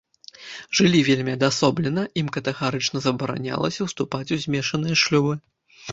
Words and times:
Жылі 0.79 1.01
вельмі 1.09 1.35
адасоблена, 1.37 2.03
ім 2.21 2.31
катэгарычна 2.37 3.03
забаранялася 3.07 3.79
ўступаць 3.87 4.27
у 4.37 4.43
змешаныя 4.47 4.95
шлюбы. 5.07 5.33